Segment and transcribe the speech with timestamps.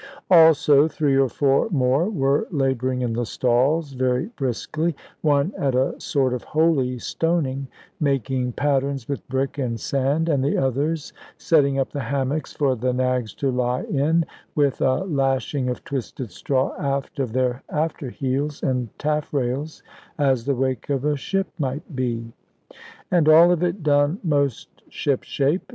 [0.31, 5.93] Also three or four more were labouring in the stalls very briskly, one at a
[5.99, 7.67] sort of holy stoning,
[7.99, 12.91] making patterns with brick and sand, and the others setting up the hammocks for the
[12.91, 14.25] nags to lie in,
[14.55, 19.83] with a lashing of twisted straw aft of their after heels and taffrails,
[20.17, 22.33] as the wake of a ship might be.
[23.11, 25.69] And all of it done most ship shape.